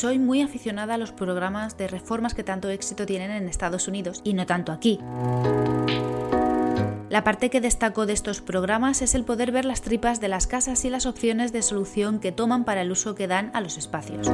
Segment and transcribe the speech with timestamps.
[0.00, 4.22] soy muy aficionada a los programas de reformas que tanto éxito tienen en Estados Unidos
[4.24, 4.98] y no tanto aquí.
[7.10, 10.46] La parte que destaco de estos programas es el poder ver las tripas de las
[10.46, 13.76] casas y las opciones de solución que toman para el uso que dan a los
[13.76, 14.30] espacios.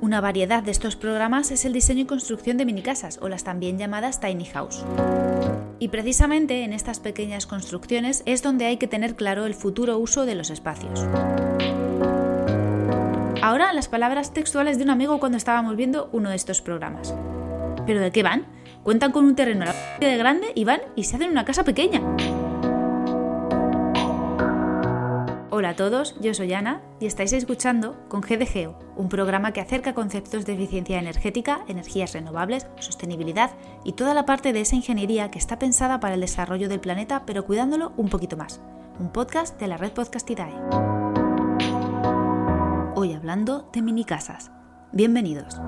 [0.00, 3.76] Una variedad de estos programas es el diseño y construcción de minicasas o las también
[3.76, 4.84] llamadas tiny house.
[5.80, 10.26] Y precisamente en estas pequeñas construcciones es donde hay que tener claro el futuro uso
[10.26, 11.04] de los espacios.
[13.44, 17.14] Ahora las palabras textuales de un amigo cuando estábamos viendo uno de estos programas.
[17.86, 18.46] ¿Pero de qué van?
[18.82, 19.66] Cuentan con un terreno
[20.00, 22.00] de grande y van y se hacen una casa pequeña.
[25.50, 29.92] Hola a todos, yo soy Ana y estáis escuchando con GDGEO, un programa que acerca
[29.92, 33.50] conceptos de eficiencia energética, energías renovables, sostenibilidad
[33.84, 37.24] y toda la parte de esa ingeniería que está pensada para el desarrollo del planeta
[37.26, 38.62] pero cuidándolo un poquito más.
[38.98, 40.93] Un podcast de la red Podcastidae.
[42.96, 44.52] Hoy hablando de mini casas.
[44.92, 45.60] Bienvenidos.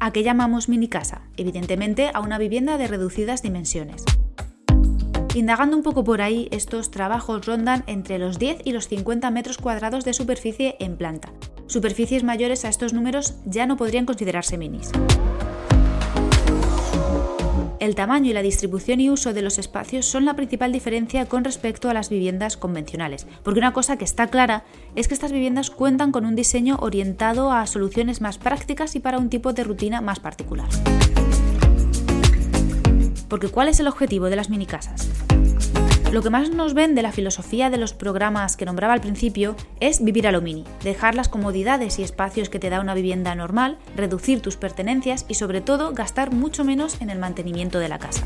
[0.00, 1.22] ¿A qué llamamos mini casa?
[1.38, 4.04] Evidentemente a una vivienda de reducidas dimensiones.
[5.34, 9.56] Indagando un poco por ahí, estos trabajos rondan entre los 10 y los 50 metros
[9.56, 11.30] cuadrados de superficie en planta.
[11.66, 14.90] Superficies mayores a estos números ya no podrían considerarse minis.
[17.78, 21.44] El tamaño y la distribución y uso de los espacios son la principal diferencia con
[21.44, 25.70] respecto a las viviendas convencionales, porque una cosa que está clara es que estas viviendas
[25.70, 30.00] cuentan con un diseño orientado a soluciones más prácticas y para un tipo de rutina
[30.00, 30.68] más particular.
[33.28, 35.08] Porque ¿cuál es el objetivo de las mini casas?
[36.12, 39.56] Lo que más nos ven de la filosofía de los programas que nombraba al principio
[39.80, 43.34] es vivir a lo mini, dejar las comodidades y espacios que te da una vivienda
[43.34, 47.98] normal, reducir tus pertenencias y sobre todo gastar mucho menos en el mantenimiento de la
[47.98, 48.22] casa.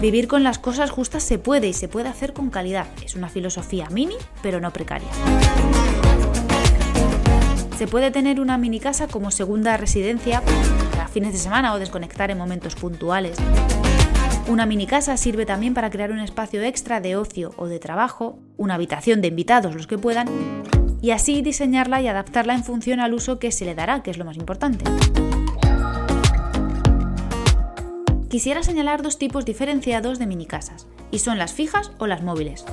[0.00, 2.86] Vivir con las cosas justas se puede y se puede hacer con calidad.
[3.04, 5.08] Es una filosofía mini, pero no precaria.
[7.76, 10.42] Se puede tener una mini casa como segunda residencia
[10.92, 13.36] para fines de semana o desconectar en momentos puntuales.
[14.48, 18.38] Una mini casa sirve también para crear un espacio extra de ocio o de trabajo,
[18.56, 20.26] una habitación de invitados los que puedan,
[21.02, 24.16] y así diseñarla y adaptarla en función al uso que se le dará, que es
[24.16, 24.86] lo más importante.
[28.30, 32.64] Quisiera señalar dos tipos diferenciados de mini casas, y son las fijas o las móviles.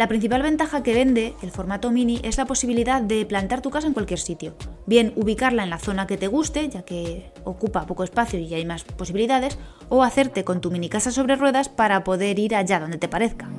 [0.00, 3.86] La principal ventaja que vende el formato mini es la posibilidad de plantar tu casa
[3.86, 4.54] en cualquier sitio.
[4.86, 8.64] Bien ubicarla en la zona que te guste, ya que ocupa poco espacio y hay
[8.64, 9.58] más posibilidades,
[9.90, 13.50] o hacerte con tu mini casa sobre ruedas para poder ir allá donde te parezca.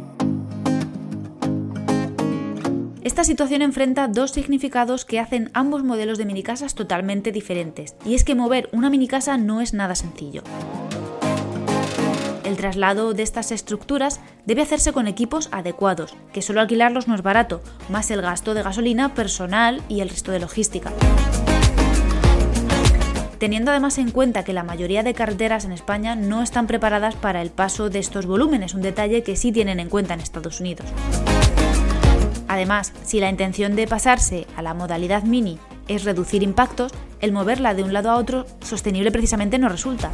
[3.03, 8.15] Esta situación enfrenta dos significados que hacen ambos modelos de mini casas totalmente diferentes, y
[8.15, 10.41] es que mover una mini casa no es nada sencillo.
[12.51, 17.21] El traslado de estas estructuras debe hacerse con equipos adecuados, que solo alquilarlos no es
[17.21, 20.91] barato, más el gasto de gasolina, personal y el resto de logística.
[23.37, 27.41] Teniendo además en cuenta que la mayoría de carreteras en España no están preparadas para
[27.41, 30.87] el paso de estos volúmenes, un detalle que sí tienen en cuenta en Estados Unidos.
[32.49, 35.57] Además, si la intención de pasarse a la modalidad mini
[35.87, 36.91] es reducir impactos,
[37.21, 40.11] el moverla de un lado a otro sostenible precisamente no resulta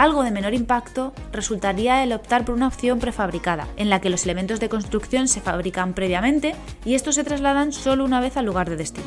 [0.00, 4.24] algo de menor impacto resultaría el optar por una opción prefabricada, en la que los
[4.24, 6.54] elementos de construcción se fabrican previamente
[6.86, 9.06] y estos se trasladan solo una vez al lugar de destino.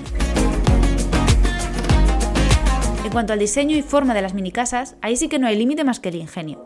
[3.03, 5.83] En cuanto al diseño y forma de las minicasas, ahí sí que no hay límite
[5.83, 6.63] más que el ingenio.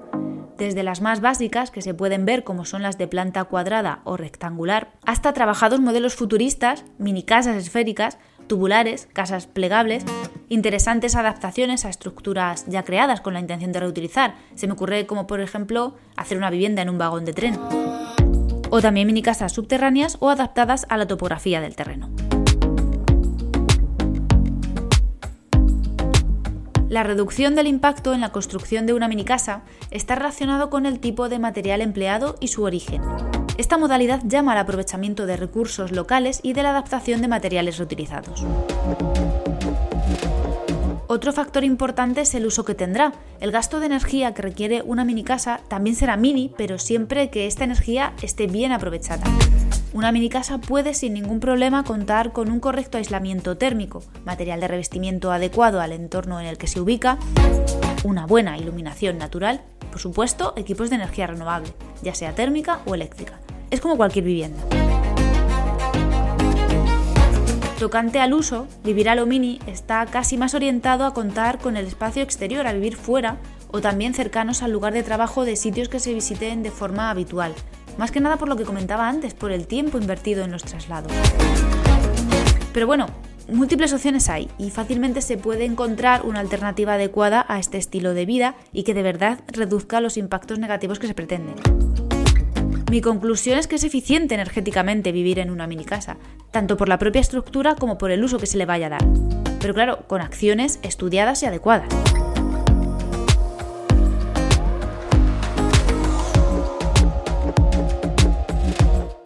[0.58, 4.18] Desde las más básicas, que se pueden ver como son las de planta cuadrada o
[4.18, 8.18] rectangular, hasta trabajados modelos futuristas, minicasas esféricas,
[8.48, 10.04] tubulares, casas plegables,
[10.50, 14.36] interesantes adaptaciones a estructuras ya creadas con la intención de reutilizar.
[14.56, 17.60] Se me ocurre como por ejemplo hacer una vivienda en un vagón de tren.
[18.70, 22.10] O también mini casas subterráneas o adaptadas a la topografía del terreno.
[26.90, 31.00] La reducción del impacto en la construcción de una mini casa está relacionado con el
[31.00, 33.02] tipo de material empleado y su origen.
[33.58, 38.46] Esta modalidad llama al aprovechamiento de recursos locales y de la adaptación de materiales reutilizados.
[41.08, 43.14] Otro factor importante es el uso que tendrá.
[43.40, 47.48] El gasto de energía que requiere una mini casa también será mini, pero siempre que
[47.48, 49.24] esta energía esté bien aprovechada.
[49.94, 54.68] Una mini casa puede sin ningún problema contar con un correcto aislamiento térmico, material de
[54.68, 57.18] revestimiento adecuado al entorno en el que se ubica,
[58.04, 63.40] una buena iluminación natural, por supuesto, equipos de energía renovable, ya sea térmica o eléctrica,
[63.72, 64.64] es como cualquier vivienda.
[67.80, 71.86] Tocante al uso, vivir a lo mini está casi más orientado a contar con el
[71.86, 73.38] espacio exterior, a vivir fuera
[73.70, 77.54] o también cercanos al lugar de trabajo de sitios que se visiten de forma habitual,
[78.00, 81.12] más que nada por lo que comentaba antes, por el tiempo invertido en los traslados.
[82.74, 83.08] Pero bueno,
[83.48, 88.26] múltiples opciones hay y fácilmente se puede encontrar una alternativa adecuada a este estilo de
[88.26, 91.56] vida y que de verdad reduzca los impactos negativos que se pretenden.
[92.90, 96.16] Mi conclusión es que es eficiente energéticamente vivir en una mini casa,
[96.52, 99.06] tanto por la propia estructura como por el uso que se le vaya a dar.
[99.60, 101.90] Pero claro, con acciones estudiadas y adecuadas.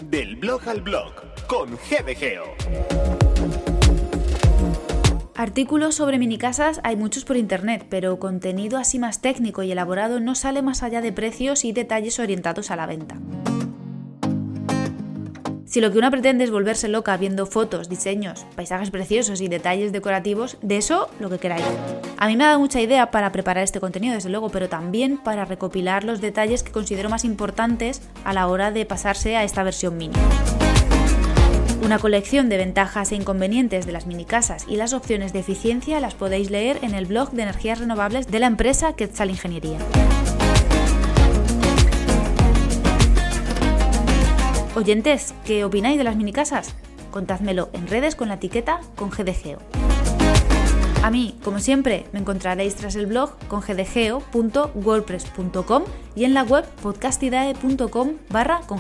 [0.10, 1.14] Del blog al blog
[1.46, 2.56] con GDGeo.
[5.36, 10.34] Artículos sobre minicasas hay muchos por internet, pero contenido así más técnico y elaborado no
[10.34, 13.18] sale más allá de precios y detalles orientados a la venta.
[15.72, 19.94] Si lo que una pretende es volverse loca viendo fotos, diseños, paisajes preciosos y detalles
[19.94, 21.64] decorativos, de eso lo que queráis.
[22.18, 25.18] A mí me ha dado mucha idea para preparar este contenido, desde luego, pero también
[25.18, 29.64] para recopilar los detalles que considero más importantes a la hora de pasarse a esta
[29.64, 30.16] versión mini.
[31.86, 36.16] Una colección de ventajas e inconvenientes de las minicasas y las opciones de eficiencia las
[36.16, 39.78] podéis leer en el blog de energías renovables de la empresa Quetzal Ingeniería.
[44.74, 46.74] Oyentes, ¿qué opináis de las minicasas?
[47.12, 49.60] Contádmelo en redes con la etiqueta con GDGeo.
[51.04, 55.84] A mí, como siempre, me encontraréis tras el blog con gdgeo.wordpress.com
[56.16, 58.80] y en la web podcastidae.com barra con.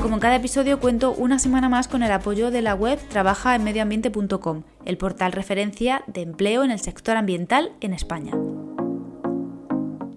[0.00, 4.62] Como en cada episodio cuento una semana más con el apoyo de la web trabajaenmedioambiente.com,
[4.84, 8.34] el portal referencia de empleo en el sector ambiental en España.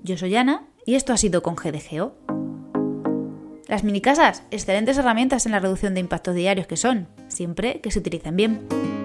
[0.03, 2.26] Yo soy Ana y esto ha sido con.
[3.67, 7.99] Las minicasas, excelentes herramientas en la reducción de impactos diarios que son, siempre que se
[7.99, 8.96] utilicen bien.